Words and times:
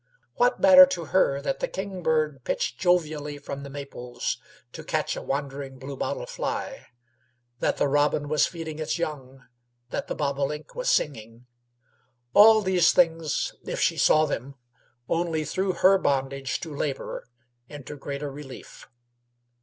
What 0.37 0.59
matter 0.59 0.87
to 0.87 1.05
her 1.13 1.41
that 1.43 1.59
the 1.59 1.67
kingbird 1.67 2.43
pitched 2.43 2.79
jovially 2.79 3.37
from 3.37 3.61
the 3.61 3.69
maples 3.69 4.39
to 4.71 4.83
catch 4.83 5.15
a 5.15 5.21
wandering 5.21 5.77
bluebottle 5.77 6.25
fly, 6.25 6.87
that 7.59 7.77
the 7.77 7.87
robin 7.87 8.27
was 8.27 8.47
feeding 8.47 8.79
its 8.79 8.97
young, 8.97 9.45
that 9.91 10.07
the 10.07 10.15
bobolink 10.15 10.73
was 10.73 10.89
singing? 10.89 11.45
All 12.33 12.61
these 12.63 12.91
things, 12.93 13.53
if 13.63 13.79
she 13.79 13.95
saw 13.95 14.25
them, 14.25 14.55
only 15.07 15.45
threw 15.45 15.73
her 15.73 15.99
bondage 15.99 16.59
to 16.61 16.73
labor 16.75 17.27
into 17.69 17.95
greater 17.95 18.31
relief. 18.31 18.87